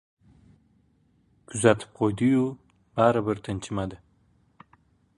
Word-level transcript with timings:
Kuzatib 1.51 1.93
qo‘ydi-yu, 2.01 2.49
baribir 3.01 3.45
tinchimadi. 3.49 4.05